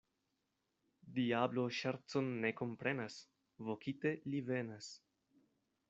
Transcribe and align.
Diablo 1.19 1.65
ŝercon 1.81 2.31
ne 2.45 2.51
komprenas, 2.63 3.19
vokite 3.69 4.15
li 4.31 4.45
venas. 4.51 4.91